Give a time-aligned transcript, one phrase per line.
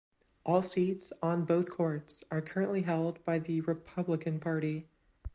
[0.47, 4.87] All seats on both courts are currently held by the Republican Party.